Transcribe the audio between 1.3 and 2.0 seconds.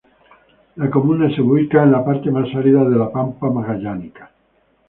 ubica en